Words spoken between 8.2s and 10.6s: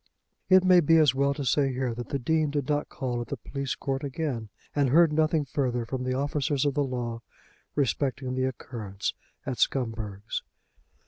the occurrence at Scumberg's.